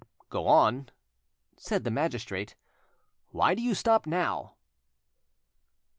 [0.31, 0.89] "Go on,"
[1.57, 2.55] said the magistrate;
[3.29, 4.55] "why do you stop now?"